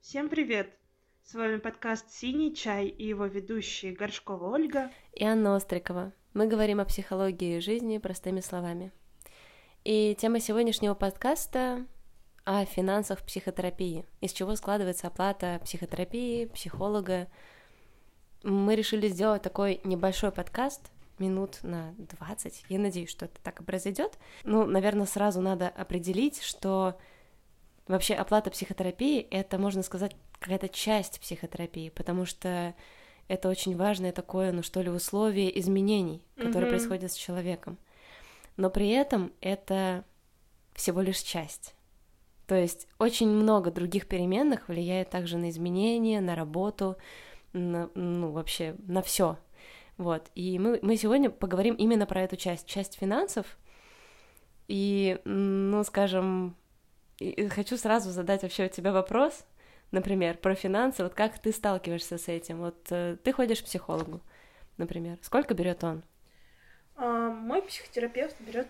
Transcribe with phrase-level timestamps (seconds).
[0.00, 0.72] Всем привет!
[1.22, 6.14] С вами подкаст «Синий чай» и его ведущие Горшкова Ольга и Анна Острикова.
[6.32, 8.92] Мы говорим о психологии жизни простыми словами.
[9.84, 11.86] И тема сегодняшнего подкаста
[12.44, 17.28] о финансах психотерапии, из чего складывается оплата психотерапии, психолога.
[18.42, 22.64] Мы решили сделать такой небольшой подкаст, минут на 20.
[22.70, 24.18] Я надеюсь, что это так и произойдет.
[24.44, 26.98] Ну, наверное, сразу надо определить, что
[27.86, 32.74] вообще оплата психотерапии— это, можно сказать, какая-то часть психотерапии, потому что
[33.28, 36.68] это очень важное такое, ну что ли, условие изменений, которые mm-hmm.
[36.70, 37.78] происходят с человеком.
[38.56, 40.04] Но при этом это
[40.74, 41.74] всего лишь часть.
[42.46, 46.96] То есть очень много других переменных влияет также на изменения, на работу,
[47.52, 49.38] на, ну вообще на все.
[49.96, 50.30] Вот.
[50.34, 53.58] И мы, мы сегодня поговорим именно про эту часть, часть финансов.
[54.66, 56.56] И, ну, скажем,
[57.50, 59.44] хочу сразу задать вообще у тебя вопрос,
[59.90, 61.02] например, про финансы.
[61.02, 62.60] Вот как ты сталкиваешься с этим?
[62.60, 64.20] Вот э, ты ходишь к психологу,
[64.76, 65.18] например.
[65.22, 66.02] Сколько берет он?
[66.96, 68.68] А, мой психотерапевт берет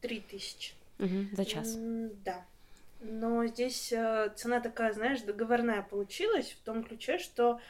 [0.00, 0.74] три тысячи.
[0.98, 1.76] Угу, за час.
[2.24, 2.44] да.
[3.00, 7.60] Но здесь э, цена такая, знаешь, договорная получилась в том ключе, что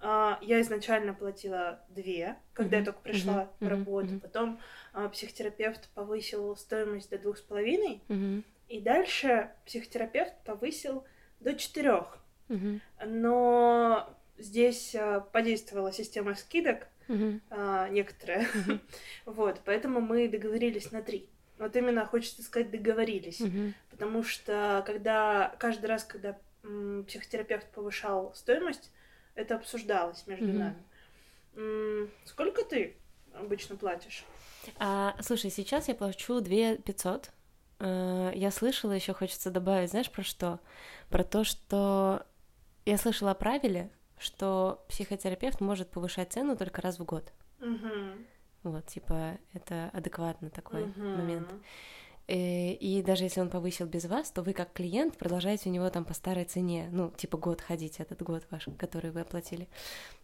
[0.00, 4.08] э, я изначально платила две, когда uh-huh, я только пришла uh-huh, в работу.
[4.08, 4.20] Uh-huh.
[4.20, 4.60] Потом
[4.94, 8.00] э, психотерапевт повысил стоимость до двух с половиной.
[8.68, 11.04] И дальше психотерапевт повысил
[11.40, 12.18] до четырех.
[12.48, 12.80] Uh-huh.
[13.04, 17.40] Но здесь э, подействовала система скидок uh-huh.
[17.50, 18.42] э, некоторая.
[18.42, 18.80] Uh-huh.
[19.26, 21.28] вот, поэтому мы договорились на три.
[21.58, 23.72] Вот именно хочется сказать договорились, угу.
[23.90, 28.90] потому что когда каждый раз, когда м, психотерапевт повышал стоимость,
[29.34, 30.58] это обсуждалось между угу.
[30.58, 30.82] нами.
[31.54, 32.96] М, сколько ты
[33.34, 34.24] обычно платишь?
[34.78, 37.30] А, слушай, сейчас я плачу 2 500.
[37.78, 40.60] А, я слышала, еще хочется добавить, знаешь, про что?
[41.08, 42.24] Про то, что
[42.84, 47.32] я слышала о правиле, что психотерапевт может повышать цену только раз в год.
[47.60, 48.70] Угу.
[48.70, 51.16] Вот, типа, это адекватно такой uh-huh.
[51.16, 51.48] момент.
[52.26, 55.72] И, э, и даже если он повысил без вас, то вы как клиент продолжаете у
[55.72, 59.68] него там по старой цене, ну, типа год ходить, этот год ваш, который вы оплатили.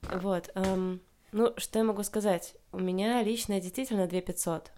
[0.02, 0.50] Вот.
[0.56, 1.00] Эм,
[1.30, 2.56] ну, что я могу сказать?
[2.72, 4.72] У меня лично действительно 2 500,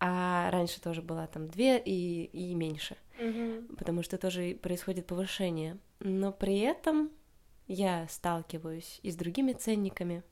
[0.00, 3.76] а раньше тоже была там 2 и, и меньше, uh-huh.
[3.76, 5.78] потому что тоже происходит повышение.
[6.00, 7.10] Но при этом
[7.66, 10.22] я сталкиваюсь и с другими ценниками,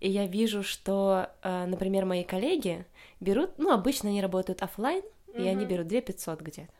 [0.00, 2.86] и я вижу, что, э, например, мои коллеги
[3.20, 5.44] берут, ну, обычно они работают офлайн, uh-huh.
[5.44, 6.72] и они берут 2 500 где-то.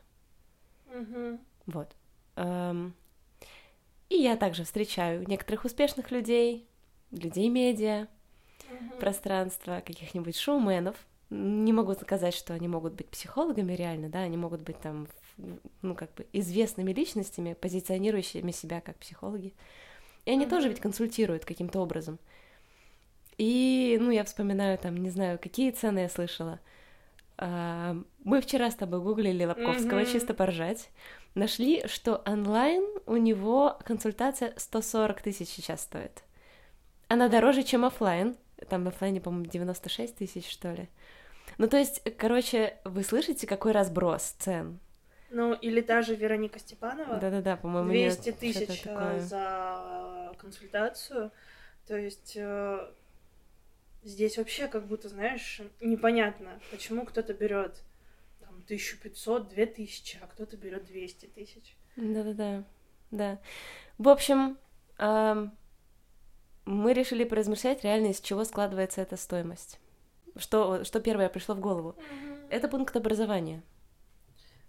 [0.87, 1.39] Uh-huh.
[1.67, 1.95] Вот.
[2.35, 2.95] Эм,
[4.09, 6.67] и я также встречаю некоторых успешных людей,
[7.11, 8.07] людей медиа,
[8.71, 8.99] uh-huh.
[8.99, 10.95] пространства, каких-нибудь шоуменов.
[11.31, 15.07] Не могу сказать, что они могут быть психологами реально, да, они могут быть там,
[15.81, 19.53] ну, как бы известными личностями, позиционирующими себя как психологи.
[20.25, 20.49] И они uh-huh.
[20.49, 22.19] тоже ведь консультируют каким-то образом.
[23.37, 26.59] И, ну, я вспоминаю там, не знаю, какие цены я слышала.
[27.37, 30.11] А, мы вчера с тобой гуглили Лобковского mm-hmm.
[30.11, 30.89] чисто поржать.
[31.33, 36.23] Нашли, что онлайн у него консультация 140 тысяч сейчас стоит.
[37.07, 38.35] Она дороже, чем офлайн.
[38.69, 40.87] Там в офлайне, по-моему, 96 тысяч, что ли.
[41.61, 44.79] Ну, то есть, короче, вы слышите, какой разброс цен?
[45.29, 47.17] Ну, или та же Вероника Степанова.
[47.17, 51.31] Да-да-да, по-моему, 200 тысяч э, за консультацию.
[51.87, 52.91] То есть э,
[54.03, 57.83] Здесь вообще как будто, знаешь, непонятно, почему кто-то берет
[58.39, 61.75] там 1500, 2000, а кто-то берет 200 тысяч.
[61.95, 62.63] Да-да-да,
[63.11, 63.39] да.
[63.99, 64.57] В общем,
[64.97, 65.55] эм,
[66.65, 69.79] мы решили поразмышлять реально, из чего складывается эта стоимость.
[70.35, 71.95] Что, что первое пришло в голову?
[71.97, 72.47] Mm-hmm.
[72.49, 73.63] Это пункт образования.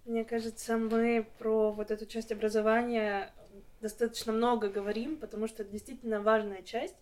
[0.04, 3.32] Мне кажется, мы про вот эту часть образования
[3.80, 6.96] достаточно много говорим, потому что это действительно важная часть.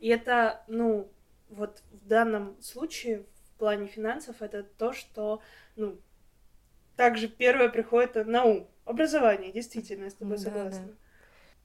[0.00, 1.08] И это, ну,
[1.48, 5.40] вот в данном случае в плане финансов это то, что,
[5.76, 5.98] ну,
[6.96, 8.68] также первое приходит на ум.
[8.84, 10.86] Образование, действительно, я с тобой согласна.
[10.86, 10.92] Да.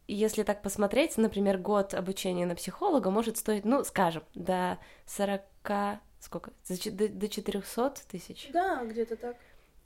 [0.07, 5.99] Если так посмотреть, например, год обучения на психолога может стоить, ну, скажем, до 40...
[6.19, 6.51] Сколько?
[6.67, 8.49] До, до 400 тысяч?
[8.51, 9.37] Да, где-то так.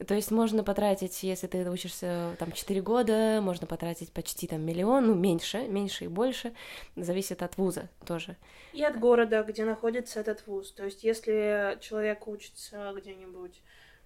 [0.08, 5.08] То есть можно потратить, если ты учишься там 4 года, можно потратить почти там миллион,
[5.08, 6.54] ну меньше, меньше и больше,
[6.96, 8.36] зависит от вуза тоже.
[8.74, 10.72] И от города, где находится этот вуз.
[10.72, 13.62] То есть если человек учится где-нибудь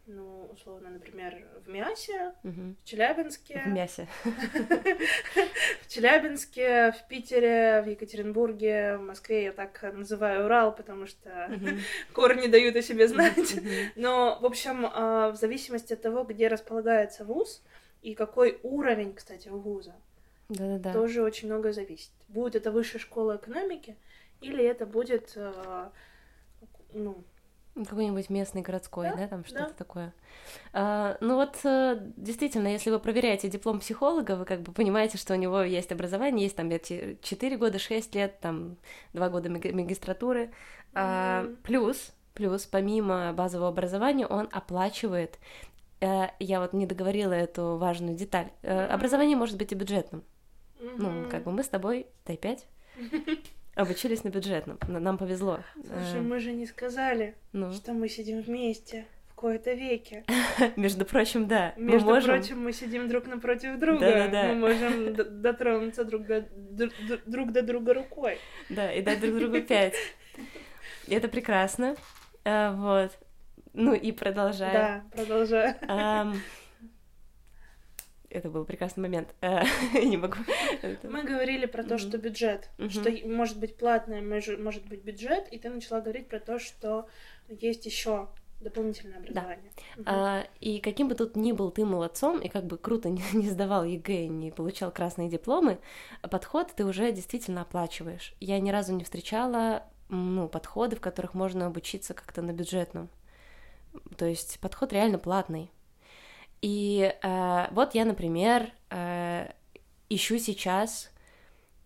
[0.08, 2.76] ну, условно, например, в Мясе, угу.
[2.80, 3.64] в Челябинске.
[3.66, 4.08] В Мясе.
[5.82, 11.50] В Челябинске, в Питере, в Екатеринбурге, в Москве я так называю Урал, потому что
[12.14, 13.56] корни дают о себе знать.
[13.96, 17.64] Но, в общем, а, в зависимости от того, где располагается вуз
[18.02, 19.96] и какой уровень, кстати, у вуза,
[20.50, 20.94] Да-да-да.
[20.94, 22.12] Тоже очень много зависит.
[22.28, 23.96] Будет это высшая школа экономики
[24.42, 25.90] или это будет, э,
[26.94, 27.24] ну,
[27.84, 29.74] какой-нибудь местный городской, да, да там что-то да.
[29.74, 30.14] такое.
[30.72, 35.34] А, ну вот, э, действительно, если вы проверяете диплом психолога, вы как бы понимаете, что
[35.34, 38.78] у него есть образование, есть там эти 4 года, 6 лет, там
[39.14, 40.52] 2 года магистратуры.
[40.94, 41.58] А, Мгм.
[41.64, 45.38] плюс, плюс, помимо базового образования, он оплачивает,
[46.00, 50.24] э, я вот не договорила эту важную деталь, э, образование может быть и бюджетным.
[50.98, 51.30] Ну, мгм.
[51.30, 52.68] как бы мы с тобой, дай 5,
[53.76, 55.60] обучились на бюджетном, нам повезло.
[55.76, 60.24] Слушай, Э, мы же не сказали, ну, что мы сидим вместе в кои-то веке.
[60.78, 62.30] между прочим, да, Между мы можем...
[62.38, 64.00] прочим, мы сидим друг напротив друга.
[64.00, 64.44] Да-да-да.
[64.48, 68.38] Мы можем дотронуться друг до, дру- дру- друг до друга рукой.
[68.70, 69.96] Да, и дать друг другу пять.
[71.08, 71.96] Это прекрасно.
[72.46, 73.12] А, вот.
[73.74, 75.04] Ну и продолжая.
[75.12, 75.76] Да, продолжаю.
[78.36, 79.34] Это был прекрасный момент.
[79.42, 79.64] Э,
[80.04, 80.38] Не могу.
[81.04, 85.58] Мы говорили про то, что бюджет, что может быть платное, мож- может быть бюджет, и
[85.58, 87.08] ты начала говорить про то, что
[87.48, 88.28] есть еще
[88.62, 89.72] дополнительное образование.
[90.06, 93.50] А, И каким бы тут ни был ты молодцом, и как бы круто не, не
[93.50, 95.78] сдавал ЕГЭ, не получал красные дипломы,
[96.22, 98.34] подход ты уже действительно оплачиваешь.
[98.40, 103.10] Я ни разу не встречала ну, подходы, в которых можно обучиться как-то на бюджетном.
[104.18, 105.72] То есть подход реально платный.
[106.62, 109.52] И э, вот я, например, э,
[110.10, 111.12] ищу сейчас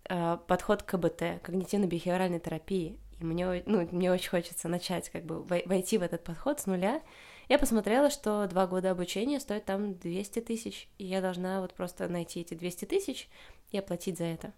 [0.06, 2.98] э, подход к КБТ, когнитивно-бихевиоральной терапии.
[3.19, 6.66] И мне, ну, мне очень хочется начать как бы вой- войти в этот подход с
[6.66, 7.01] нуля.
[7.50, 12.07] Я посмотрела, что два года обучения стоит там 200 тысяч, и я должна вот просто
[12.07, 13.27] найти эти 200 тысяч
[13.71, 14.54] и оплатить за это.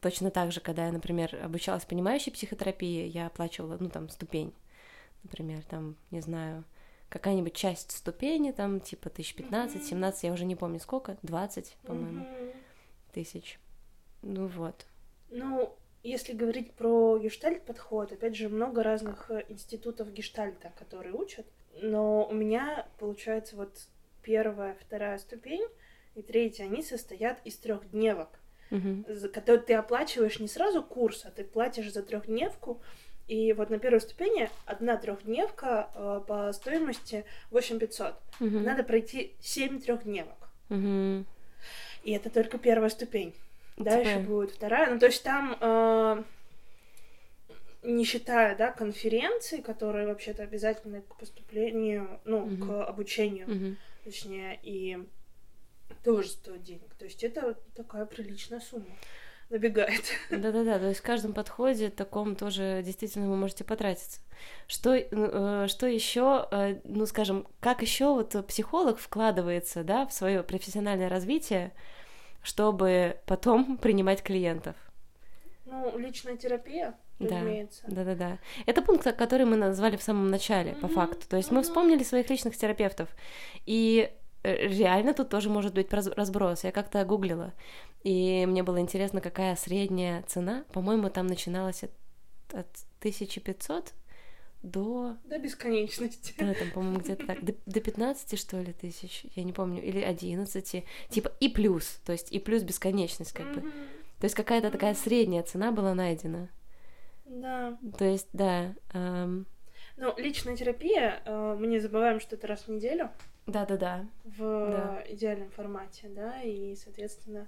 [0.00, 4.52] Точно так же, когда я, например, обучалась понимающей психотерапии, я оплачивала, ну, там, ступень,
[5.22, 6.64] например, там, не знаю,
[7.14, 12.26] какая-нибудь часть ступени, там, типа, тысяч 15, 17, я уже не помню сколько, 20, по-моему,
[13.12, 13.60] тысяч.
[14.22, 14.84] Ну вот.
[15.30, 15.72] Ну,
[16.02, 21.46] если говорить про гештальт-подход, опять же, много разных э, институтов гештальта, которые учат,
[21.80, 23.78] но у меня, получается, вот
[24.24, 25.68] первая, вторая ступень
[26.16, 28.40] и третья, они состоят из трехдневок,
[28.70, 29.04] Мгм.
[29.08, 32.80] за которые ты оплачиваешь не сразу курс, а ты платишь за трехдневку,
[33.28, 38.14] и вот на первой ступени одна трехдневка э, по стоимости 8500.
[38.40, 38.62] Мгм.
[38.62, 40.48] Надо пройти 7 трехдневок.
[40.68, 41.26] Мгм.
[42.02, 43.34] И это только первая ступень.
[43.76, 44.92] Дальше Типа- будет вторая.
[44.92, 46.22] Ну, то есть там, э,
[47.82, 52.66] не считая, да, конференции, которые вообще-то обязательны к поступлению, ну, Мгм.
[52.68, 53.76] к обучению, Мгм.
[54.04, 54.98] точнее, и
[56.02, 56.94] тоже стоит денег.
[56.98, 58.86] То есть это такая приличная сумма
[59.50, 60.02] набегает.
[60.30, 64.20] Да-да-да, то есть в каждом подходе таком тоже действительно вы можете потратиться.
[64.66, 70.42] Что, э, что еще, э, ну, скажем, как еще вот психолог вкладывается, да, в свое
[70.42, 71.72] профессиональное развитие,
[72.42, 74.76] чтобы потом принимать клиентов?
[75.66, 77.36] Ну, личная терапия, Да.
[77.36, 77.82] разумеется.
[77.86, 78.38] Да-да-да.
[78.66, 81.28] Это пункт, который мы назвали в самом начале, по Мгм, факту.
[81.28, 81.64] То есть мы мгм.
[81.64, 83.08] вспомнили своих личных терапевтов.
[83.66, 84.10] И
[84.44, 86.64] реально тут тоже может быть раз- разброс.
[86.64, 87.52] Я как-то гуглила,
[88.02, 90.64] и мне было интересно, какая средняя цена.
[90.72, 91.90] По-моему, там начиналась от,
[92.52, 92.68] от
[93.00, 93.92] 1500
[94.62, 95.16] до...
[95.24, 96.34] До бесконечности.
[96.38, 97.44] Да, там, по-моему, где-то так.
[97.44, 99.82] До, до 15, что ли, тысяч, я не помню.
[99.82, 100.84] Или 11.
[101.10, 102.00] Типа и плюс.
[102.06, 103.60] То есть и плюс бесконечность, как бы.
[103.60, 106.48] То есть какая-то такая средняя цена была найдена.
[107.26, 107.76] Да.
[107.98, 108.74] То есть, да.
[108.94, 109.46] эм,
[109.96, 113.10] Ну, личная терапия, э, мы не забываем, что это раз в неделю.
[113.46, 114.06] Да-да-да.
[114.24, 114.38] в
[114.70, 115.02] Да.
[115.08, 117.46] идеальном формате, да, и, соответственно,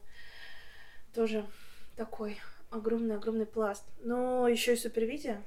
[1.14, 1.46] тоже
[1.96, 2.38] такой
[2.70, 3.84] огромный-огромный пласт.
[4.00, 5.42] Но еще и супервизия.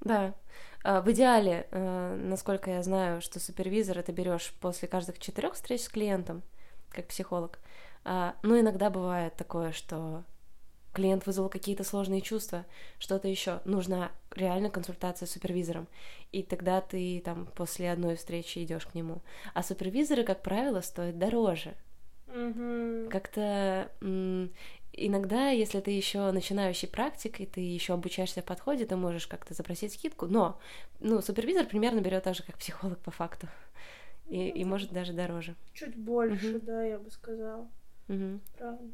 [0.00, 0.34] Да.
[0.82, 5.82] А, В идеале, э, насколько я знаю, что супервизор это берешь после каждых четырех встреч
[5.82, 6.42] с клиентом,
[6.90, 7.58] как психолог.
[8.04, 10.24] А, Но иногда бывает такое, что
[10.94, 12.64] клиент вызвал какие-то сложные чувства,
[12.98, 13.60] что-то еще.
[13.64, 15.86] Нужна реально консультация с супервизором.
[16.32, 19.20] И тогда ты там после одной встречи идешь к нему.
[19.52, 21.74] А супервизоры, как правило, стоят дороже.
[22.26, 23.08] Мгм.
[23.10, 23.90] Как-то
[24.96, 29.54] иногда, если ты еще начинающий практик, и ты еще обучаешься в подходе, ты можешь как-то
[29.54, 30.58] запросить скидку, но
[31.00, 33.48] ну, супервизор примерно берет так же, как психолог по факту.
[34.26, 35.54] И, и может даже дороже.
[35.74, 36.64] Чуть больше, Мгм.
[36.64, 37.68] да, я бы сказала.
[38.08, 38.40] Мгм.
[38.56, 38.84] Правда.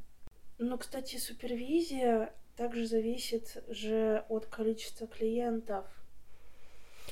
[0.60, 5.86] Но, кстати, супервизия также зависит же от количества клиентов.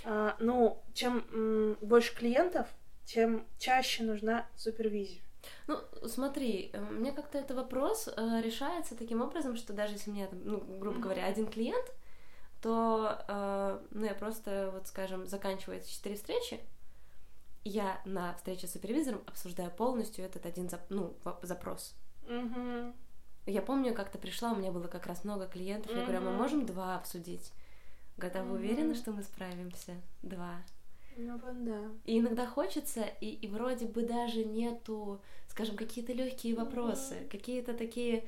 [0.04, 2.68] А, ну, чем м, больше клиентов,
[3.06, 5.22] тем чаще нужна супервизия.
[5.66, 10.14] Ну, смотри, э, мне как-то этот вопрос э, решается таким образом, что даже если у
[10.14, 11.86] меня, там, ну, грубо говоря, один клиент,
[12.60, 16.60] то, э, ну, я просто, вот, скажем, заканчиваю эти четыре встречи,
[17.64, 21.94] я на встрече с супервизором обсуждаю полностью этот один зап- ну, запрос.
[22.26, 22.94] Мгм.
[23.48, 26.32] Я помню, как-то пришла, у меня было как раз много клиентов, я говорю, а мы
[26.32, 27.52] можем два обсудить?
[28.18, 29.94] Говорят, а вы уверены, что мы справимся?
[30.22, 30.56] Два.
[31.16, 31.80] Ну да.
[32.04, 37.28] И иногда хочется, и, и вроде бы даже нету, скажем, какие-то легкие вопросы, mm-hmm.
[37.28, 38.24] какие-то такие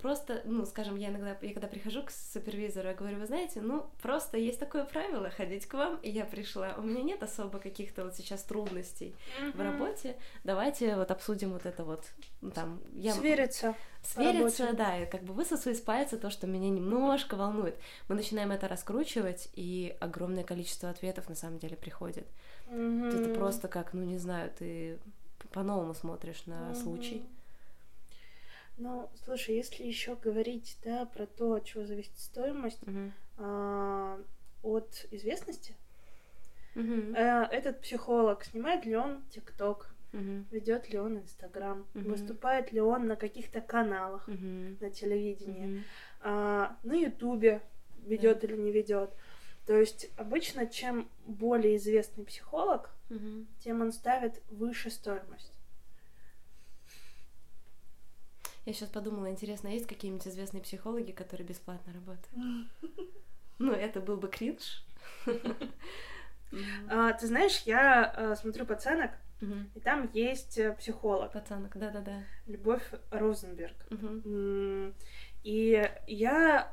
[0.00, 3.84] Просто, ну, скажем, я иногда, я когда прихожу к супервизору, я говорю, вы знаете, ну,
[4.00, 6.74] просто есть такое правило ходить к вам, и я пришла.
[6.78, 9.56] У меня нет особо каких-то вот сейчас трудностей mm-hmm.
[9.56, 10.16] в работе.
[10.44, 12.04] Давайте вот обсудим вот это вот,
[12.40, 13.12] ну, там, я...
[13.12, 13.74] Свериться.
[14.02, 17.76] Свериться, да, и как бы высосу из пальца то, что меня немножко волнует.
[18.08, 22.26] Мы начинаем это раскручивать, и огромное количество ответов на самом деле приходит.
[22.70, 23.20] Mm-hmm.
[23.20, 24.98] Это просто как, ну, не знаю, ты
[25.52, 26.82] по-новому смотришь на mm-hmm.
[26.82, 27.26] случай.
[28.78, 33.10] Ну, слушай, если еще говорить, да, про то, от чего зависит стоимость, uh-huh.
[33.38, 34.20] а,
[34.62, 35.74] от известности,
[36.74, 37.14] uh-huh.
[37.16, 40.44] а, этот психолог снимает ли он ТикТок, uh-huh.
[40.50, 42.02] ведет ли он Инстаграм, uh-huh.
[42.02, 44.76] выступает ли он на каких-то каналах uh-huh.
[44.78, 45.82] на телевидении, uh-huh.
[46.20, 47.62] а, на Ютубе
[48.04, 48.46] ведет uh-huh.
[48.46, 49.10] или не ведет.
[49.66, 53.46] То есть обычно, чем более известный психолог, uh-huh.
[53.60, 55.55] тем он ставит выше стоимость.
[58.66, 62.68] Я сейчас подумала, интересно, есть какие-нибудь известные психологи, которые бесплатно работают?
[63.58, 64.84] Ну, это был бы кринж.
[66.88, 69.10] А, ты знаешь, я э, смотрю пацанок,
[69.74, 71.32] и там есть э, психолог.
[71.32, 72.22] Пацанок, да-да-да.
[72.46, 73.74] Любовь Розенберг.
[75.42, 76.72] И я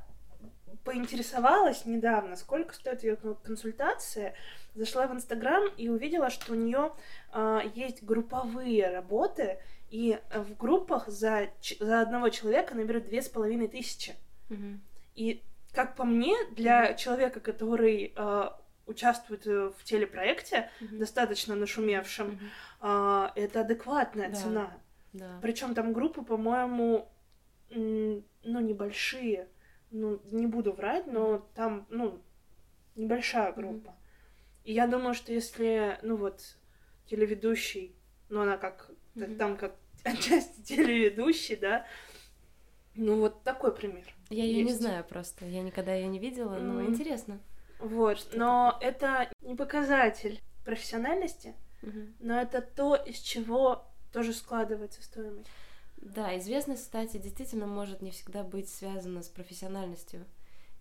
[0.83, 4.35] поинтересовалась недавно, сколько стоит ее консультация.
[4.75, 6.93] Зашла в Инстаграм и увидела, что у нее
[7.33, 9.59] э, есть групповые работы,
[9.93, 14.15] и э, в группах за, за одного человека наберут две с половиной тысячи.
[15.13, 18.49] И, как по мне, для человека, который э,
[18.87, 20.97] участвует э, в телепроекте, mm-hmm.
[20.97, 22.39] достаточно нашумевшем,
[22.81, 23.29] mm-hmm.
[23.35, 24.35] э, это адекватная да.
[24.35, 24.77] цена.
[25.13, 25.39] Да.
[25.43, 27.07] Причем там группы, по-моему,
[27.69, 29.47] ну, небольшие.
[29.91, 32.19] Ну, не буду врать, но там, ну,
[32.95, 33.89] небольшая группа.
[33.89, 34.63] Mm-hmm.
[34.63, 36.57] И я думаю, что если, ну вот,
[37.05, 37.95] телеведущий,
[38.29, 39.37] ну, она как, mm-hmm.
[39.37, 41.85] там как отчасти телеведущий, да.
[42.95, 44.05] Ну, вот такой пример.
[44.29, 45.45] Я ее не знаю просто.
[45.45, 46.87] Я никогда ее не видела, но mm.
[46.89, 47.39] интересно.
[47.79, 52.13] Вот, но это не показатель профессиональности, mm-hmm.
[52.21, 55.49] но это то, из чего тоже складывается стоимость.
[55.97, 60.25] Да, известность, кстати, действительно может не всегда быть связана с профессиональностью.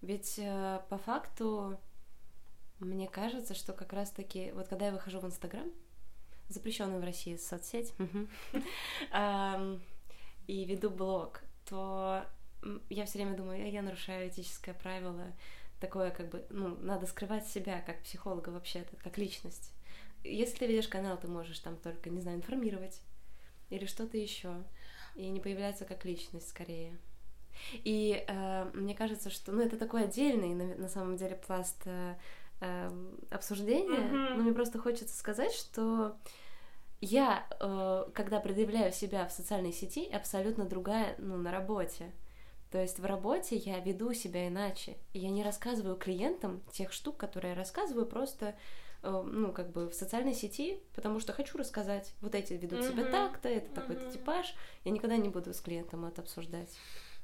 [0.00, 1.78] Ведь э, по факту
[2.78, 5.70] мне кажется, что как раз-таки, вот когда я выхожу в Инстаграм,
[6.52, 7.94] запрещенную в России соцсеть,
[10.46, 12.24] и веду блог, то
[12.90, 15.32] я все время думаю, я нарушаю этическое правило,
[15.80, 19.72] такое как бы, ну, надо скрывать себя как психолога вообще-то, как личность.
[20.24, 23.00] Если ты ведешь канал, ты можешь там только, не знаю, информировать
[23.70, 24.54] или что-то еще,
[25.16, 26.98] и не появляться как личность скорее.
[27.72, 32.14] И э, мне кажется, что, ну, это такой отдельный, на, на самом деле, пласт э,
[32.60, 32.90] э,
[33.30, 34.34] обсуждения, mm-hmm.
[34.36, 36.16] но мне просто хочется сказать, что
[37.02, 42.12] я, э, когда предъявляю себя в социальной сети, абсолютно другая, ну, на работе.
[42.70, 44.96] То есть в работе я веду себя иначе.
[45.12, 48.54] И я не рассказываю клиентам тех штук, которые я рассказываю просто,
[49.02, 52.14] э, ну, как бы в социальной сети, потому что хочу рассказать.
[52.20, 52.92] Вот эти ведут mm-hmm.
[52.92, 53.74] себя так-то, это mm-hmm.
[53.74, 54.54] такой-то типаж.
[54.84, 56.70] Я никогда не буду с клиентом это обсуждать.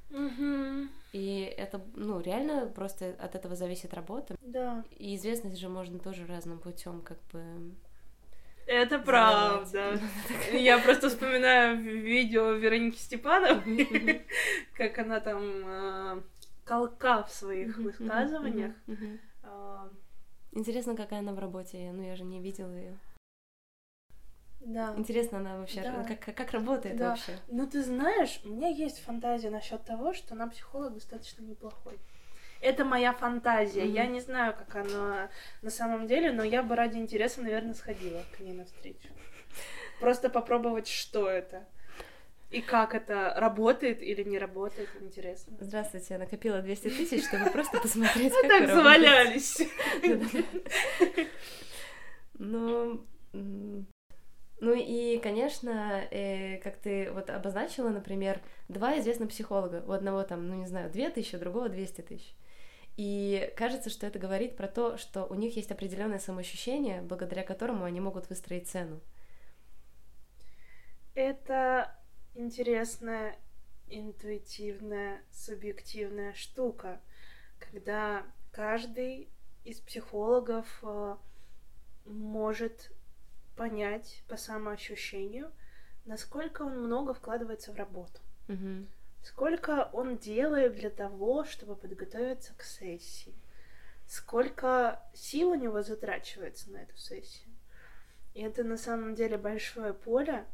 [0.09, 0.89] Mm-hmm.
[1.13, 4.35] И это, ну, реально просто от этого зависит работа.
[4.41, 4.83] Да.
[4.97, 7.73] И известность же можно тоже разным путем, как бы
[8.69, 9.99] это правда.
[10.53, 14.25] Я просто вспоминаю видео Вероники Степановой,
[14.77, 16.23] как она там а,
[16.65, 18.73] колка в своих высказываниях.
[19.43, 19.89] А,
[20.51, 21.91] Интересно, какая она в работе.
[21.91, 22.97] Ну, я же не видела ее.
[24.59, 24.93] Да.
[24.97, 26.03] Интересно, она вообще да.
[26.03, 27.09] как, как работает да.
[27.09, 27.37] вообще.
[27.47, 31.97] Ну, ты знаешь, у меня есть фантазия насчет того, что она психолог достаточно неплохой.
[32.61, 33.83] Это моя фантазия.
[33.83, 33.91] Mm-hmm.
[33.91, 35.29] Я не знаю, как она
[35.61, 39.09] на самом деле, но я бы ради интереса, наверное, сходила к ней навстречу.
[39.99, 41.65] Просто попробовать, что это.
[42.49, 45.55] И как это работает или не работает, интересно.
[45.59, 49.61] Здравствуйте, я накопила 200 тысяч, чтобы просто посмотреть, как Так завалялись.
[52.41, 59.83] Ну, ну и, конечно, э, как ты вот обозначила, например, два известных психолога.
[59.85, 62.35] У одного там, ну не знаю, две тысячи, у другого 200 тысяч.
[63.01, 67.85] И кажется, что это говорит про то, что у них есть определенное самоощущение, благодаря которому
[67.85, 68.99] они могут выстроить цену.
[71.15, 71.97] Это
[72.35, 73.37] интересная,
[73.87, 76.99] интуитивная, субъективная штука,
[77.57, 79.29] когда каждый
[79.63, 81.15] из психологов э,
[82.03, 82.91] может
[83.55, 85.53] понять по самоощущению,
[86.03, 88.19] насколько он много вкладывается в работу.
[88.49, 88.87] Угу.
[89.23, 93.33] Сколько он делает для того, чтобы подготовиться к сессии,
[94.07, 97.49] сколько сил у него затрачивается на эту сессию.
[98.33, 100.45] И это на самом деле большое поле.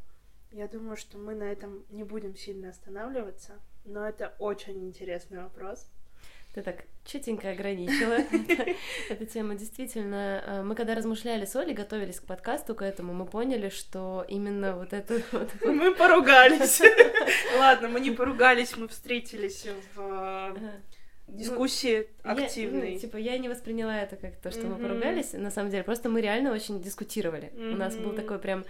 [0.51, 5.89] Я думаю, что мы на этом не будем сильно останавливаться, но это очень интересный вопрос.
[6.55, 8.13] Ты так чутенько ограничила
[9.09, 9.55] эту тему.
[9.55, 14.25] Действительно, э, мы когда размышляли с Олей, готовились к подкасту, к этому, мы поняли, что
[14.29, 15.49] именно вот это вот...
[15.65, 16.81] Мы поругались.
[17.59, 20.57] Ладно, мы не поругались, мы встретились в
[21.27, 22.87] дискуссии ну, активной.
[22.87, 24.77] Я, ну, типа, я не восприняла это как то, что mm-hmm.
[24.77, 25.83] мы поругались, на самом деле.
[25.83, 27.51] Просто мы реально очень дискутировали.
[27.53, 27.73] Mm-hmm.
[27.73, 28.63] У нас был такой прям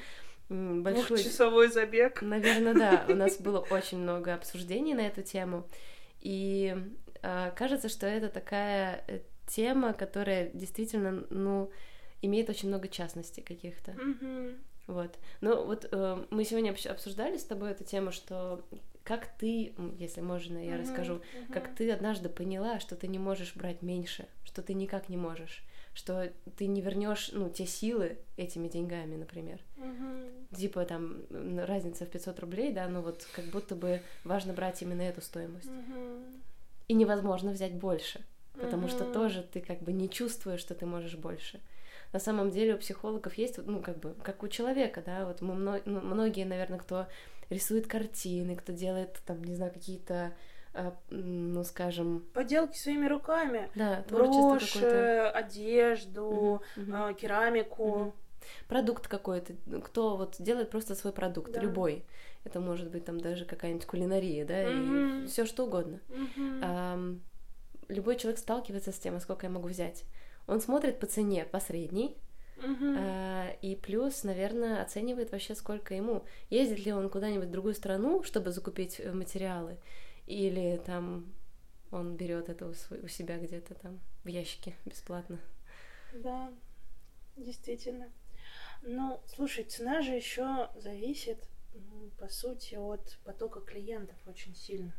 [0.49, 1.19] большой...
[1.19, 2.23] Двухчасовой забег.
[2.23, 3.05] Наверное, да.
[3.07, 5.67] У нас было очень много обсуждений на эту тему.
[6.21, 6.75] И
[7.55, 11.71] кажется, что это такая э, тема, которая действительно, ну,
[12.21, 13.91] имеет очень много частностей каких-то.
[13.91, 14.59] Mm-hmm.
[14.87, 15.17] Вот.
[15.41, 18.63] Ну, вот э, мы сегодня обсуждали с тобой эту тему, что
[19.03, 20.81] как ты, если можно, я mm-hmm.
[20.81, 21.53] расскажу, mm-hmm.
[21.53, 25.63] как ты однажды поняла, что ты не можешь брать меньше, что ты никак не можешь,
[25.93, 29.59] что ты не вернешь, ну, те силы этими деньгами, например.
[29.77, 30.55] Mm-hmm.
[30.55, 31.21] Типа там
[31.57, 35.69] разница в 500 рублей, да, ну вот как будто бы важно брать именно эту стоимость.
[35.69, 36.34] Mm-hmm
[36.87, 38.91] и невозможно взять больше, потому mm-hmm.
[38.91, 41.61] что тоже ты как бы не чувствуешь, что ты можешь больше.
[42.13, 45.81] На самом деле у психологов есть, ну, как бы, как у человека, да, вот мы,
[45.85, 47.07] ну, многие, наверное, кто
[47.49, 50.33] рисует картины, кто делает, там, не знаю, какие-то
[50.73, 52.25] а, ну, скажем...
[52.33, 53.69] Поделки своими руками.
[53.75, 57.13] Да, Броши, одежду, угу, угу.
[57.15, 57.83] керамику.
[57.83, 58.13] Угу.
[58.67, 59.53] Продукт какой-то.
[59.83, 61.61] Кто вот делает просто свой продукт, да.
[61.61, 62.05] любой.
[62.43, 65.23] Это может быть там даже какая-нибудь кулинария, да, mm-hmm.
[65.23, 65.99] и все что угодно.
[66.09, 66.59] Mm-hmm.
[66.63, 67.15] А,
[67.87, 70.03] любой человек сталкивается с тем, а сколько я могу взять.
[70.47, 72.17] Он смотрит по цене по средней,
[72.57, 72.95] Uh-huh.
[72.97, 76.23] А, и плюс, наверное, оценивает вообще, сколько ему.
[76.49, 79.77] Ездит ли он куда-нибудь в другую страну, чтобы закупить э, материалы,
[80.25, 81.33] или там
[81.91, 85.39] он берет это у, у себя где-то там в ящике бесплатно.
[86.13, 86.51] Да,
[87.35, 88.09] действительно.
[88.85, 91.39] Ну, слушай, цена же еще зависит
[92.17, 94.93] по сути, от потока клиентов очень сильно.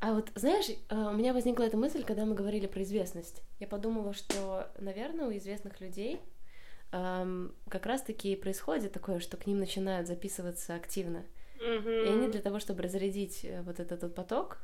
[0.00, 3.42] А вот, знаешь, э, у меня возникла эта мысль, когда мы говорили про известность.
[3.58, 6.20] Я подумала, что, наверное, у известных людей
[6.92, 11.24] эм, как раз-таки происходит такое, что к ним начинают записываться активно.
[11.58, 12.04] Mm-hmm.
[12.06, 14.58] И они для того, чтобы разрядить э, вот этот вот поток,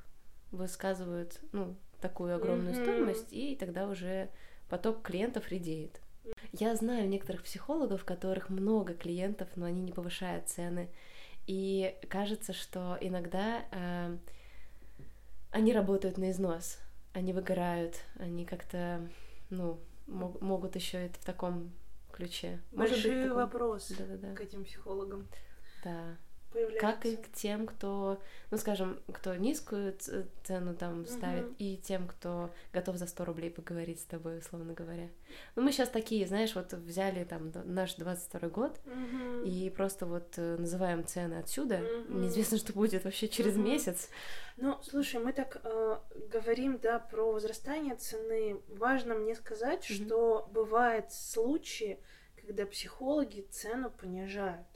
[0.53, 2.83] высказывают, ну, такую огромную mm-hmm.
[2.83, 4.31] стоимость, и тогда уже
[4.70, 6.01] поток клиентов редеет.
[6.52, 10.88] Я знаю некоторых психологов, у которых много клиентов, но они не повышают цены.
[11.46, 14.16] И кажется, что иногда э,
[15.50, 16.78] они работают на износ,
[17.12, 19.09] они выгорают, они как-то,
[19.50, 21.70] ну, мог, могут еще это в таком
[22.12, 22.61] ключе.
[22.72, 23.37] Большие Может быть, таком...
[23.37, 24.35] вопросы Да-да-да.
[24.35, 25.28] к этим психологам.
[25.85, 26.16] Да
[26.57, 26.81] появляется.
[26.81, 29.95] Как и к тем, кто, ну, скажем, кто низкую
[30.45, 31.09] цену там угу.
[31.09, 35.09] ставит, и тем, кто готов за 100 рублей поговорить с тобой, условно говоря.
[35.55, 39.45] Ну, мы сейчас такие, знаешь, вот взяли там наш 22 год угу.
[39.45, 41.77] и просто вот э, называем цены отсюда.
[41.77, 42.19] Угу.
[42.19, 43.62] Неизвестно, что будет вообще через угу.
[43.62, 44.09] месяц.
[44.57, 45.99] Ну, слушай, мы так э,
[46.33, 48.61] говорим, да, про возрастание цены.
[48.69, 49.95] Важно мне сказать, угу.
[49.95, 52.01] что бывают случаи,
[52.37, 54.66] когда психологи цену понижают.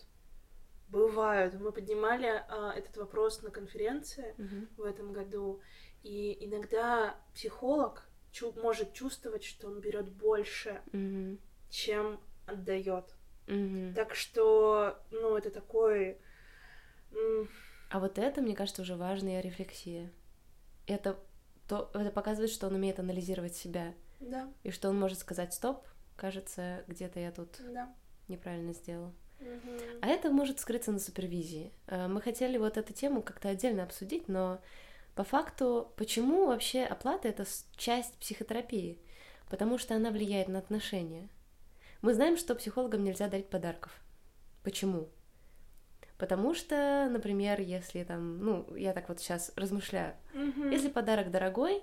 [0.91, 1.55] Бывают.
[1.55, 4.69] Мы поднимали а, этот вопрос на конференции uh-huh.
[4.77, 5.61] в этом году,
[6.03, 11.39] и иногда психолог чу- может чувствовать, что он берет больше, uh-huh.
[11.69, 13.15] чем отдает.
[13.47, 13.95] Uh-huh.
[13.95, 16.19] Так что, ну, это такой.
[17.91, 20.13] А вот это, мне кажется, уже важная рефлексия.
[20.87, 21.19] Это
[21.69, 23.95] то, это показывает, что он умеет анализировать себя.
[24.19, 24.53] Да.
[24.65, 27.95] И что он может сказать стоп, кажется, где-то я тут да.
[28.29, 29.15] неправильно сделал.
[29.41, 30.01] Угу.
[30.03, 31.73] А это может скрыться на супервизии.
[31.87, 34.61] Э, мы хотели вот эту тему как-то отдельно обсудить, но
[35.15, 37.45] по факту, почему вообще оплата это
[37.77, 38.99] часть психотерапии?
[39.49, 41.29] Потому что она влияет на отношения.
[42.03, 43.93] Мы знаем, что психологам нельзя дарить подарков.
[44.63, 45.09] Почему?
[46.17, 50.69] Потому что, например, если там, ну, я так вот сейчас размышляю, угу.
[50.69, 51.83] если подарок дорогой,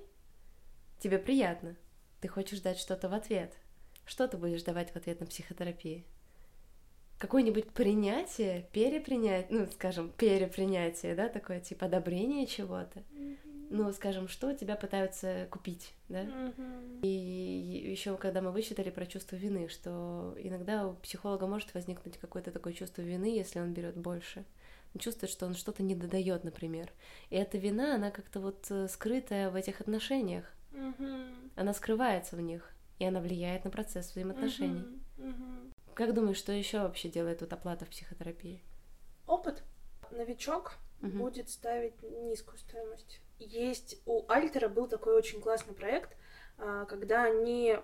[0.99, 1.75] тебе приятно,
[2.21, 3.53] ты хочешь дать что-то в ответ.
[4.05, 6.05] Что ты будешь давать в ответ на психотерапии?
[7.17, 12.99] Какое-нибудь принятие, перепринятие, ну, скажем, перепринятие, да, такое типа одобрение чего-то.
[12.99, 13.67] Mm-hmm.
[13.69, 16.23] Ну, скажем, что тебя пытаются купить, да?
[16.23, 17.01] Mm-hmm.
[17.01, 22.51] И еще когда мы вычитали про чувство вины, что иногда у психолога может возникнуть какое-то
[22.51, 24.45] такое чувство вины, если он берет больше.
[24.93, 26.91] Он чувствует, что он что-то не додает, например.
[27.29, 30.45] И эта вина, она как-то вот э, скрытая в этих отношениях.
[30.71, 31.51] Mm-hmm.
[31.57, 34.79] Она скрывается в них, и она влияет на процесс взаимоотношений.
[34.79, 35.25] Mm-hmm.
[35.25, 35.66] Mm-hmm.
[35.97, 38.61] Как думаешь, что еще вообще делает тут оплата в психотерапии?
[39.25, 39.63] Опыт.
[40.11, 41.09] Новичок угу.
[41.09, 43.19] будет ставить низкую стоимость.
[43.39, 46.15] Есть у Альтера был такой очень классный проект,
[46.59, 47.77] а, когда они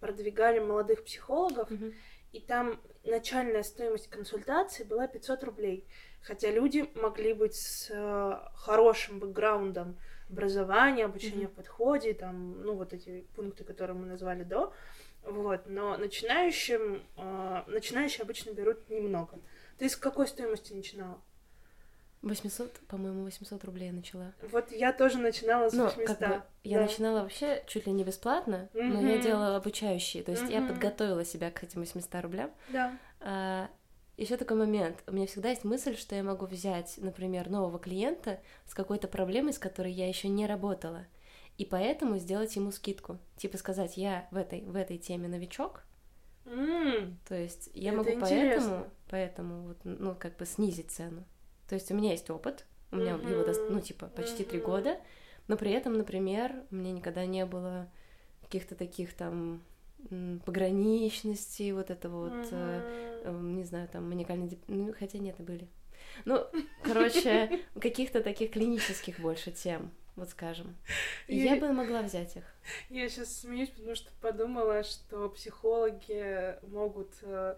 [0.00, 1.92] продвигали молодых психологов, угу.
[2.32, 5.86] и там начальная стоимость консультации была 500 рублей.
[6.22, 11.52] Хотя люди могли быть с э, хорошим бэкграундом образования, обучения mm-hmm.
[11.52, 14.72] в подходе, там, ну, вот эти пункты, которые мы назвали до,
[15.26, 19.38] вот, но начинающим, э, начинающие обычно берут немного.
[19.78, 21.20] Ты с какой стоимости начинала?
[22.22, 24.32] 800, по-моему, 800 рублей я начала.
[24.50, 25.96] Вот я тоже начинала с 800.
[25.98, 26.84] Ну, как бы, я да.
[26.84, 28.82] начинала вообще чуть ли не бесплатно, mm-hmm.
[28.82, 30.62] но я делала обучающие, то есть mm-hmm.
[30.62, 32.50] я подготовила себя к этим 800 рублям.
[32.70, 32.98] Да.
[33.20, 33.68] А,
[34.16, 35.02] еще такой момент.
[35.06, 39.52] У меня всегда есть мысль, что я могу взять, например, нового клиента с какой-то проблемой,
[39.52, 41.06] с которой я еще не работала,
[41.58, 43.18] и поэтому сделать ему скидку.
[43.36, 45.82] Типа сказать, я в этой, в этой теме новичок,
[46.46, 51.24] Mm, То есть я могу поэтому, поэтому вот, ну, как бы снизить цену.
[51.68, 53.30] То есть у меня есть опыт, у меня mm-hmm.
[53.30, 54.64] его, ну, типа, почти три mm-hmm.
[54.64, 55.00] года,
[55.48, 57.88] но при этом, например, у меня никогда не было
[58.42, 59.62] каких-то таких там
[60.44, 63.22] пограничности, вот это вот, mm-hmm.
[63.24, 64.60] э, не знаю, там, маникальный, деп...
[64.68, 65.68] ну, хотя нет, и были.
[66.24, 66.46] Ну,
[66.82, 70.74] короче, каких-то таких клинических больше тем вот скажем.
[71.26, 71.54] И я...
[71.54, 72.44] я бы могла взять их.
[72.88, 77.56] Я сейчас смеюсь, потому что подумала, что психологи могут, э,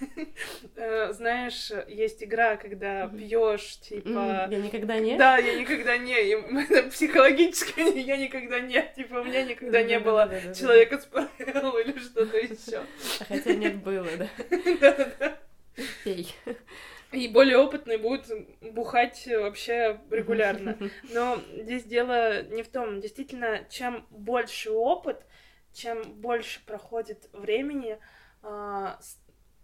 [0.76, 4.48] э, знаешь, есть игра, когда пьешь, типа.
[4.50, 5.16] Я никогда не.
[5.16, 6.12] Да, я никогда не.
[6.70, 8.82] Это психологическое, я никогда не.
[8.96, 12.82] Типа у меня никогда не было человека с или что-то еще.
[13.20, 14.28] А хотя нет было, да.
[14.80, 15.38] Да-да-да.
[16.04, 16.34] Пей.
[17.12, 18.26] И более опытные будут
[18.60, 20.78] бухать вообще регулярно.
[21.12, 23.00] Но здесь дело не в том.
[23.00, 25.24] Действительно, чем больше опыт,
[25.72, 27.98] чем больше проходит времени,
[28.42, 29.00] а,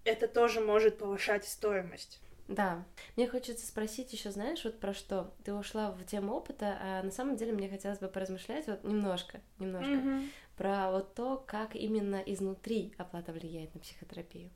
[0.04, 2.20] это тоже может повышать стоимость.
[2.48, 2.84] Да.
[3.16, 5.34] Мне хочется спросить еще, знаешь, вот про что?
[5.44, 9.40] Ты ушла в тему опыта, а на самом деле мне хотелось бы поразмышлять вот немножко,
[9.58, 10.28] немножко mm-hmm.
[10.56, 14.50] про вот то, как именно изнутри оплата влияет на психотерапию.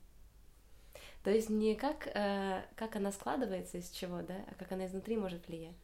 [1.23, 5.17] То есть не как, э, как она складывается из чего, да, а как она изнутри
[5.17, 5.75] может влиять.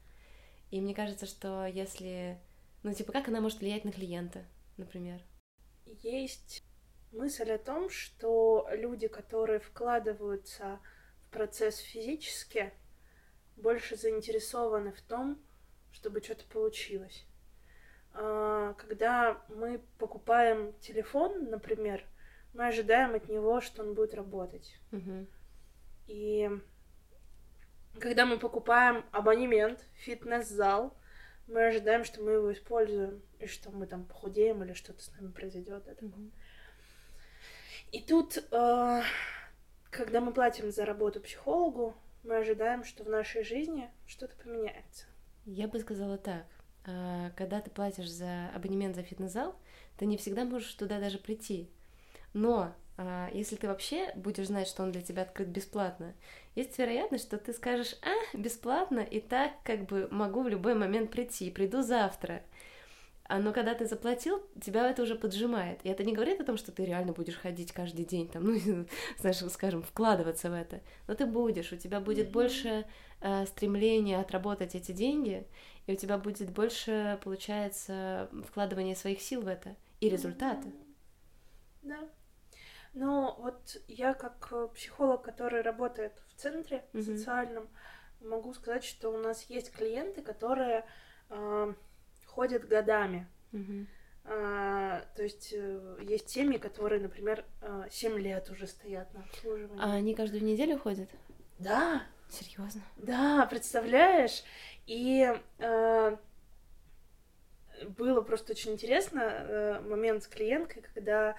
[0.72, 2.40] И мне кажется, что если...
[2.84, 4.46] Ну, типа, как она может влиять на клиента,
[4.78, 5.22] например?
[5.86, 6.64] Есть
[7.12, 10.80] мысль о том, что люди, которые вкладываются
[11.22, 12.74] в процесс физически,
[13.56, 15.40] больше заинтересованы в том,
[15.92, 17.26] чтобы что-то получилось.
[18.14, 22.04] А, когда мы покупаем телефон, например,
[22.58, 24.76] мы ожидаем от него, что он будет работать.
[24.92, 25.28] Угу.
[26.08, 26.50] И
[28.00, 30.98] когда мы покупаем абонемент фитнес-зал,
[31.48, 35.32] мы ожидаем, что мы его используем, и что мы там похудеем или что-то с нами
[35.32, 35.88] произойдет.
[35.88, 36.06] Это.
[37.92, 39.02] И тут, э,
[39.92, 45.06] когда мы платим за работу психологу, мы ожидаем, что в нашей жизни что-то поменяется.
[45.46, 46.46] Я бы сказала так.
[46.86, 49.56] А, когда ты платишь за абонемент за фитнес-зал,
[49.98, 51.70] ты не всегда можешь туда даже прийти.
[52.38, 56.14] Но а, если ты вообще будешь знать, что он для тебя открыт бесплатно,
[56.54, 61.10] есть вероятность, что ты скажешь, а, бесплатно, и так как бы могу в любой момент
[61.10, 62.44] прийти, приду завтра.
[63.24, 65.80] А но когда ты заплатил, тебя это уже поджимает.
[65.84, 68.86] И это не говорит о том, что ты реально будешь ходить каждый день, там, ну,
[69.18, 70.82] знаешь, скажем, вкладываться в это.
[71.08, 72.32] Но ты будешь, у тебя будет mm-hmm.
[72.32, 72.86] больше
[73.22, 75.48] э, стремления отработать эти деньги,
[75.88, 80.72] и у тебя будет больше, получается, вкладывания своих сил в это и результаты.
[81.82, 82.08] Да.
[82.98, 87.02] Но вот я как э, психолог, который работает в центре mm-hmm.
[87.04, 87.70] социальном,
[88.22, 90.84] могу сказать, что у нас есть клиенты, которые
[91.30, 91.74] э,
[92.26, 93.28] ходят годами.
[93.52, 93.86] Mm-hmm.
[94.26, 99.80] А, то есть э, есть семьи, которые, например, э, 7 лет уже стоят на обслуживании.
[99.80, 101.10] А они каждую неделю ходят?
[101.60, 102.02] Да.
[102.32, 102.82] Серьезно?
[102.96, 104.44] Да, представляешь?
[104.88, 106.18] И э,
[107.90, 111.36] было просто очень интересно э, момент с клиенткой, когда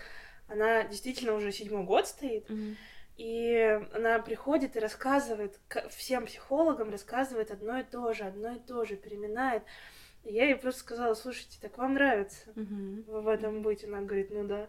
[0.49, 2.77] она действительно уже седьмой год стоит, mm-hmm.
[3.17, 8.85] и она приходит и рассказывает, всем психологам рассказывает одно и то же, одно и то
[8.85, 9.63] же, переминает.
[10.25, 13.21] И я ей просто сказала, слушайте, так вам нравится mm-hmm.
[13.21, 13.85] в этом быть?
[13.85, 14.69] Она говорит, ну да.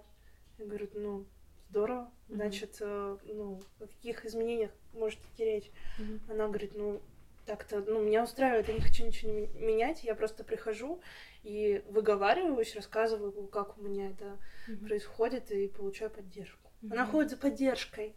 [0.57, 1.25] Я говорю, ну,
[1.69, 2.11] здорово.
[2.27, 2.35] Mm-hmm.
[2.35, 5.71] Значит, э, ну, о каких изменениях может идти речь?
[5.99, 6.31] Mm-hmm.
[6.31, 7.01] Она говорит, ну,
[7.45, 11.01] так-то, ну, меня устраивает, я не хочу ничего не менять, я просто прихожу
[11.43, 14.86] и выговариваюсь, рассказываю, как у меня это mm-hmm.
[14.86, 16.71] происходит, и получаю поддержку.
[16.82, 16.93] Mm-hmm.
[16.93, 18.15] Она ходит за поддержкой.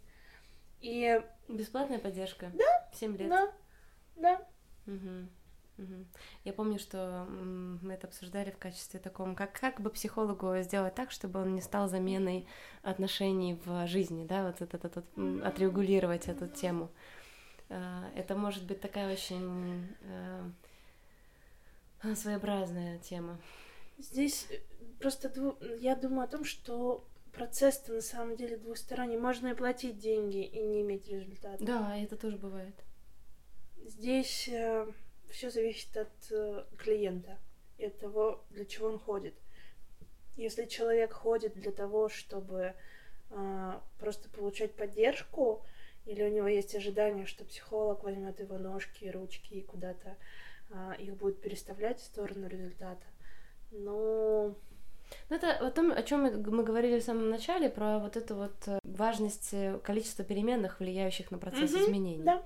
[0.81, 1.21] И...
[1.47, 2.51] Бесплатная поддержка?
[2.53, 2.89] Да.
[2.93, 3.29] Семь лет?
[3.29, 3.53] Да,
[4.15, 4.47] да.
[4.85, 5.27] Угу.
[5.77, 6.05] Угу.
[6.43, 11.09] Я помню, что мы это обсуждали в качестве таком, как, как бы психологу сделать так,
[11.09, 12.47] чтобы он не стал заменой
[12.83, 16.91] отношений в жизни, да, вот этот, этот, этот отрегулировать эту тему.
[17.69, 20.51] Э, это может быть такая очень э,
[22.15, 23.39] своеобразная тема.
[23.97, 24.59] Здесь э,
[24.99, 25.57] просто дву...
[25.79, 29.17] я думаю о том, что процесс-то на самом деле двусторонний.
[29.17, 31.63] Можно и платить деньги и не иметь результата.
[31.63, 32.75] Да, это тоже бывает.
[33.85, 34.87] Здесь э,
[35.29, 37.37] все зависит от э, клиента
[37.77, 39.33] и от того, для чего он ходит.
[40.35, 42.73] Если человек ходит для того, чтобы
[43.29, 45.65] э, просто получать поддержку,
[46.05, 50.17] или у него есть ожидание, что психолог возьмет его ножки ручки и куда-то
[50.99, 53.05] их будет переставлять в сторону результата,
[53.71, 54.55] ну,
[55.29, 58.35] ну, это о том, о чем мы, мы говорили в самом начале, про вот эту
[58.35, 62.23] вот э, важность э, количества переменных, влияющих на процесс mm-hmm, изменений.
[62.23, 62.43] Да.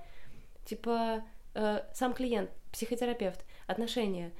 [0.64, 4.32] Типа э, сам клиент, психотерапевт, отношения,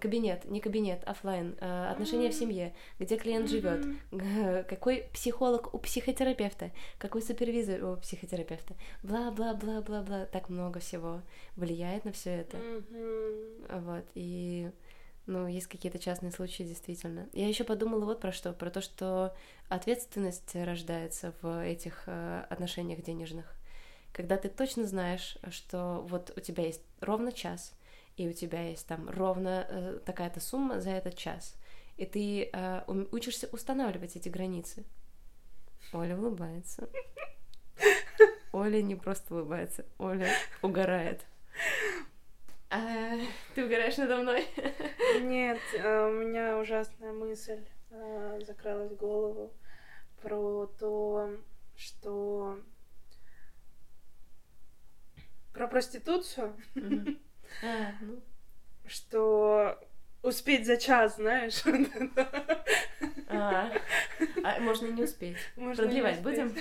[0.00, 3.86] кабинет, не кабинет, офлайн, э, отношения в семье, где клиент живет,
[4.68, 11.20] какой психолог у психотерапевта, какой супервизор у психотерапевта, бла-бла-бла-бла-бла, так много всего
[11.56, 12.56] влияет на все это.
[13.68, 14.70] Вот, и
[15.26, 17.28] ну, есть какие-то частные случаи, действительно.
[17.32, 19.36] Я еще подумала вот про что, про то, что
[19.68, 23.54] ответственность рождается в этих э, отношениях денежных.
[24.12, 27.74] Когда ты точно знаешь, что вот у тебя есть ровно час,
[28.20, 31.56] и у тебя есть там ровно э, такая-то сумма за этот час,
[31.96, 34.84] и ты э, учишься устанавливать эти границы.
[35.94, 36.90] Оля улыбается.
[38.52, 40.28] Оля не просто улыбается, Оля
[40.60, 41.24] угорает.
[42.68, 43.16] А,
[43.54, 44.46] ты угораешь надо мной?
[45.22, 49.50] Нет, а, у меня ужасная мысль а, закралась в голову
[50.20, 51.30] про то,
[51.74, 52.60] что
[55.54, 56.54] про проституцию,
[57.62, 58.20] а, ну.
[58.86, 59.78] что
[60.22, 61.62] успеть за час, знаешь.
[63.32, 63.70] А,
[64.42, 65.36] а можно не успеть.
[65.54, 66.52] Можно Продлевать будем?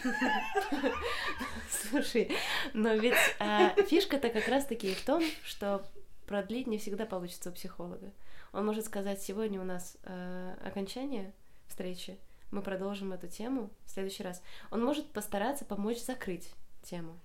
[1.68, 2.32] Слушай,
[2.74, 5.84] но ведь а, фишка-то как раз-таки в том, что
[6.28, 8.12] продлить не всегда получится у психолога.
[8.54, 11.34] Он может сказать, сегодня у нас э, окончание
[11.68, 12.20] встречи,
[12.52, 14.42] мы продолжим эту тему в следующий раз.
[14.70, 16.52] Он может постараться помочь закрыть
[16.84, 17.20] тему.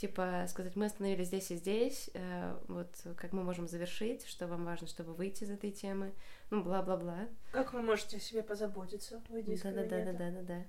[0.00, 4.64] Типа сказать, мы остановились здесь и здесь, э, вот как мы можем завершить, что вам
[4.64, 6.14] важно, чтобы выйти из этой темы,
[6.48, 7.28] ну бла-бла-бла.
[7.52, 10.64] Как вы можете о себе позаботиться, выйдя из Да-да-да-да-да-да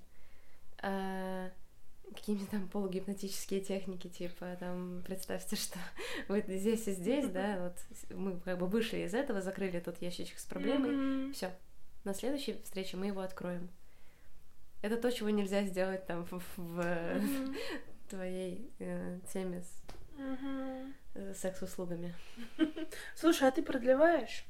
[2.12, 5.78] какие-нибудь там полугипнотические техники, типа там представьте, что
[6.28, 10.38] вы здесь и здесь, да, вот мы как бы вышли из этого, закрыли тот ящичек
[10.38, 11.32] с проблемой, mm-hmm.
[11.32, 11.52] все.
[12.04, 13.70] На следующей встрече мы его откроем.
[14.82, 17.56] Это то, чего нельзя сделать там в, в mm-hmm.
[18.12, 20.92] Твоей э, теме с mm-hmm.
[21.14, 22.14] э, секс-услугами.
[23.16, 24.44] Слушай, а ты продлеваешь?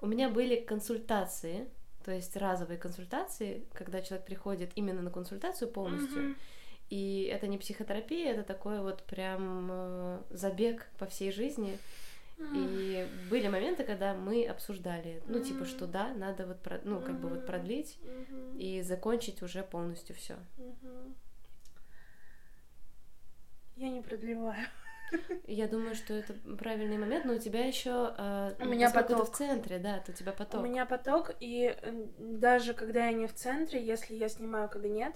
[0.00, 1.68] У меня были консультации,
[2.04, 6.22] то есть разовые консультации, когда человек приходит именно на консультацию полностью.
[6.22, 6.36] Mm-hmm
[6.90, 11.78] и это не психотерапия, это такой вот прям э, забег по всей жизни.
[12.54, 17.28] И были моменты, когда мы обсуждали, ну, типа, что да, надо вот, ну, как бы
[17.28, 17.98] вот продлить
[18.56, 20.36] и закончить уже полностью все.
[23.78, 24.66] Я не продлеваю.
[25.46, 29.36] Я думаю, что это правильный момент, но у тебя еще э, у меня поток в
[29.36, 30.60] центре, да, то у тебя поток.
[30.60, 31.74] У меня поток, и
[32.18, 35.14] даже когда я не в центре, если я снимаю кабинет,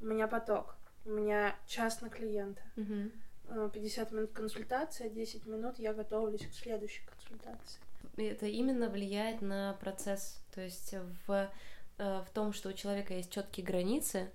[0.00, 0.76] у меня поток.
[1.06, 2.60] У меня час на клиента.
[2.76, 3.70] Угу.
[3.70, 7.80] 50 минут консультация, 10 минут я готовлюсь к следующей консультации.
[8.16, 10.42] Это именно влияет на процесс.
[10.54, 10.94] То есть
[11.26, 11.50] в,
[11.98, 14.30] э, в том, что у человека есть четкие границы,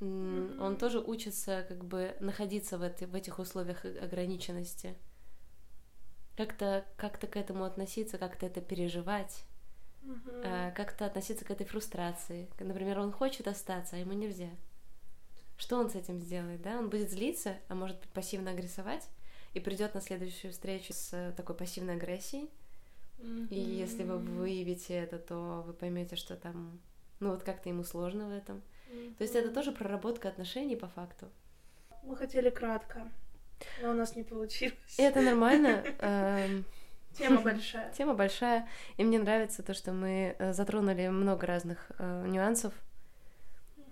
[0.00, 0.60] mm-hmm.
[0.60, 4.94] он тоже учится как бы находиться в, этой, в этих условиях ограниченности.
[6.36, 9.44] Как-то как к этому относиться, как-то это переживать.
[10.02, 10.72] Mm-hmm.
[10.72, 12.48] как-то относиться к этой фрустрации.
[12.58, 14.48] Например, он хочет остаться, а ему нельзя
[15.60, 16.78] что он с этим сделает, да?
[16.78, 19.06] Он будет злиться, а может быть пассивно агрессовать,
[19.52, 22.48] и придет на следующую встречу с э, такой пассивной агрессией.
[23.18, 23.48] Mm-hmm.
[23.50, 26.80] И если вы выявите это, то вы поймете, что там,
[27.20, 28.62] ну вот как-то ему сложно в этом.
[28.90, 29.14] Mm-hmm.
[29.16, 31.28] То есть это тоже проработка отношений по факту.
[32.02, 33.08] Мы хотели кратко,
[33.82, 34.98] но у нас не получилось.
[34.98, 35.84] И это нормально.
[36.00, 36.64] Эм,
[37.12, 37.92] Тема большая.
[37.92, 38.68] Тема большая.
[38.96, 42.72] И мне нравится то, что мы э, затронули много разных э, нюансов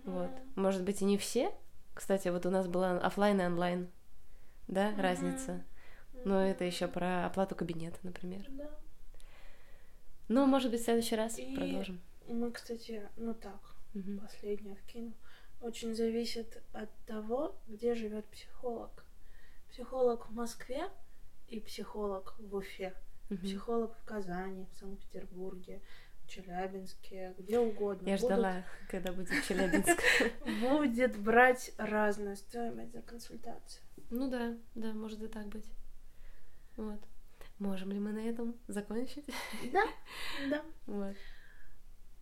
[0.08, 0.30] вот.
[0.56, 1.52] Может быть, и не все.
[1.94, 3.90] Кстати, вот у нас была офлайн и онлайн,
[4.66, 5.02] да, mm-hmm.
[5.02, 5.64] разница.
[6.24, 8.44] Но это еще про оплату кабинета, например.
[8.48, 8.70] Да.
[10.28, 12.00] Ну, может быть, в следующий раз и продолжим.
[12.26, 13.60] Мы, кстати, ну так,
[13.94, 14.20] угу.
[14.20, 15.12] последнее вкину.
[15.60, 19.04] Очень зависит от того, где живет психолог.
[19.70, 20.88] Психолог в Москве
[21.48, 22.94] и психолог в Уфе.
[23.30, 23.38] Угу.
[23.40, 25.82] Психолог в Казани, в Санкт-Петербурге,
[26.28, 28.08] Челябинске, где угодно.
[28.08, 28.30] Я будут...
[28.30, 29.98] ждала, когда будет Челябинск.
[30.60, 33.82] Будет брать разную стоимость за консультацию.
[34.10, 35.66] Ну да, да, может и так быть.
[36.76, 37.00] Вот.
[37.58, 39.24] Можем ли мы на этом закончить?
[39.72, 39.84] Да,
[40.48, 40.62] да.
[40.86, 41.16] Вот.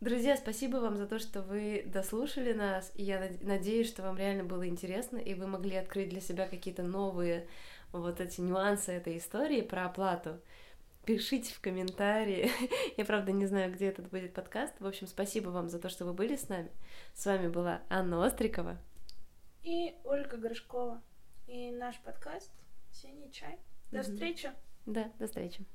[0.06, 4.44] Друзья, спасибо вам за то, что вы дослушали нас, и я надеюсь, что вам реально
[4.44, 7.48] было интересно, и вы могли открыть для себя какие-то новые
[7.90, 10.40] вот эти нюансы этой истории про оплату.
[11.04, 12.52] Пишите в комментарии.
[12.96, 14.74] Я, правда, не знаю, где этот будет подкаст.
[14.78, 16.70] В общем, спасибо вам за то, что вы были с нами.
[17.12, 18.78] С вами была Анна Острикова.
[19.64, 21.02] И Ольга Горшкова.
[21.48, 22.52] И наш подкаст
[22.92, 23.58] «Синий чай».
[23.90, 24.52] До встречи.
[24.86, 25.66] Да, до встречи.